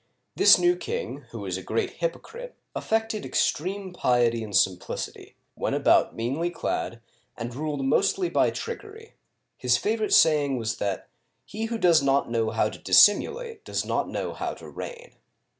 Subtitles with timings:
[0.35, 6.15] This new king, who was a great hypocrite, affected extreme piety and simplicity, went about
[6.15, 7.01] meanly clad,
[7.37, 9.13] and ruled mostly by trick ery.
[9.57, 11.07] His favorite saying was that"
[11.45, 15.17] he who does not know how to dis simulate does not know how to reign."